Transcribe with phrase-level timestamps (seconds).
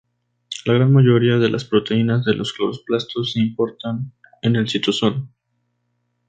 [0.65, 5.29] La gran mayoría de las proteínas de los cloroplastos se importan en el citosol.